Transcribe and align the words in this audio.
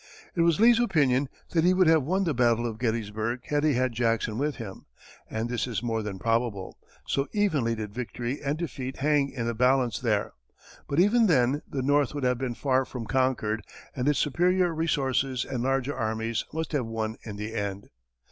It 0.33 0.41
was 0.41 0.59
Lee's 0.59 0.79
opinion 0.79 1.29
that 1.51 1.63
he 1.63 1.75
would 1.75 1.85
have 1.85 2.01
won 2.01 2.23
the 2.23 2.33
battle 2.33 2.65
of 2.65 2.79
Gettysburg 2.79 3.41
had 3.49 3.63
he 3.63 3.75
had 3.75 3.91
Jackson 3.91 4.39
with 4.39 4.55
him, 4.55 4.87
and 5.29 5.47
this 5.47 5.67
is 5.67 5.83
more 5.83 6.01
than 6.01 6.17
probable, 6.17 6.79
so 7.05 7.27
evenly 7.33 7.75
did 7.75 7.93
victory 7.93 8.41
and 8.41 8.57
defeat 8.57 8.97
hang 8.97 9.29
in 9.29 9.45
the 9.45 9.53
balance 9.53 9.99
there. 9.99 10.33
But, 10.87 10.99
even 10.99 11.27
then, 11.27 11.61
the 11.69 11.83
North 11.83 12.15
would 12.15 12.23
have 12.23 12.39
been 12.39 12.55
far 12.55 12.83
from 12.83 13.05
conquered, 13.05 13.63
and 13.95 14.07
its 14.07 14.17
superior 14.17 14.73
resources 14.73 15.45
and 15.45 15.61
larger 15.61 15.95
armies 15.95 16.45
must 16.51 16.71
have 16.71 16.87
won 16.87 17.17
in 17.23 17.35
the 17.35 17.53
end. 17.53 17.89